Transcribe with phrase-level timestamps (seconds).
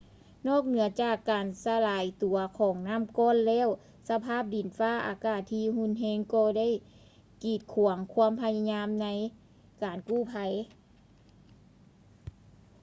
[0.47, 3.67] ນອກເໜືອຈາກການສະຫຼາຍຕົວຂອງນໍ້າກ້ອນແລ້ວ
[4.09, 6.67] ສະພາບດິນຟ້າອາກາດທີ່ຮຸນແຮງກໍໄດ້
[7.43, 9.07] ກີດຂວາງຄວາມພະຍາຍາມໃນ
[9.83, 10.35] ການກູ້ໄພ